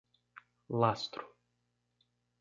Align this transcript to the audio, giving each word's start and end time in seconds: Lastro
Lastro 0.81 1.21